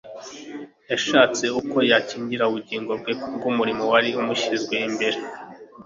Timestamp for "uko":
1.59-1.77